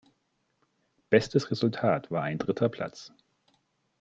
Bestes 1.11 1.51
Resultat 1.51 2.09
war 2.09 2.23
ein 2.23 2.39
dritter 2.39 2.69
Platz. 2.69 3.13